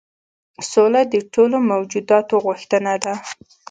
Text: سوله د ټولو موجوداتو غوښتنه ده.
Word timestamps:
سوله 0.71 1.01
د 1.13 1.15
ټولو 1.33 1.57
موجوداتو 1.69 2.35
غوښتنه 2.45 2.93
ده. 3.03 3.13